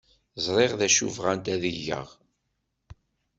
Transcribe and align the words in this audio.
Ẓriɣ 0.45 0.71
d 0.79 0.81
acu 0.87 1.07
bɣant 1.15 1.45
ad 1.53 1.63
geɣ. 1.85 2.07